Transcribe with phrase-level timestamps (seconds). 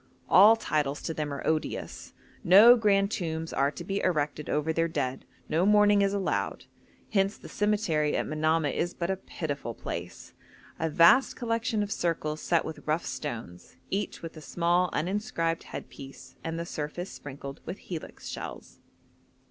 [0.27, 4.87] All titles to them are odious; no grand tombs are to be erected over their
[4.87, 6.65] dead, no mourning is allowed;
[7.11, 10.33] hence the cemetery at Manamah is but a pitiful place
[10.79, 16.35] a vast collection of circles set with rough stones, each with a small uninscribed headpiece,
[16.43, 18.79] and the surface sprinkled with helix shells.